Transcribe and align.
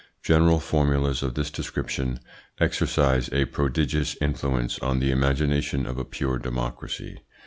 General 0.23 0.59
formulas 0.59 1.21
of 1.21 1.35
this 1.35 1.51
description 1.51 2.19
exercise 2.59 3.29
a 3.31 3.45
prodigious 3.45 4.17
influence 4.19 4.79
on 4.79 4.97
the 4.97 5.11
imagination 5.11 5.85
of 5.85 5.99
a 5.99 6.05
pure 6.05 6.39
democracy. 6.39 7.19